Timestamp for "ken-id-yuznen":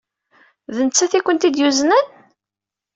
1.25-2.05